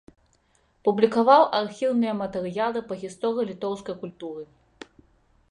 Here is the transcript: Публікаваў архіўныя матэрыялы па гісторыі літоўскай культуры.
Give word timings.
Публікаваў 0.87 1.43
архіўныя 1.59 2.13
матэрыялы 2.23 2.79
па 2.89 2.93
гісторыі 3.05 3.47
літоўскай 3.53 3.95
культуры. 4.03 4.43